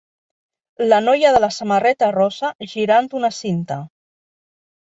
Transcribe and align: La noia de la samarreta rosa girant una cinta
La 0.85 0.99
noia 1.07 1.33
de 1.35 1.41
la 1.43 1.51
samarreta 1.59 2.09
rosa 2.17 2.51
girant 2.73 3.13
una 3.21 3.33
cinta 3.43 3.79